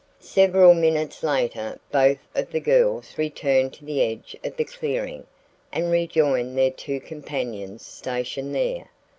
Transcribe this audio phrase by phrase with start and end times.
[0.19, 5.27] Several minutes later both of these girls returned to the edge of the clearing
[5.71, 8.89] and rejoined their two companions stationed there.